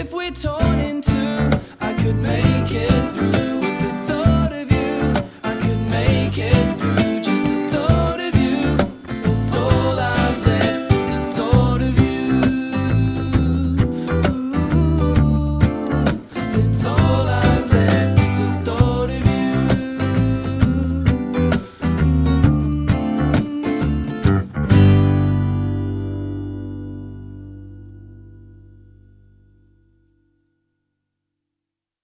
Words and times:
if 0.00 0.12
we're 0.14 0.30
torn 0.30 0.79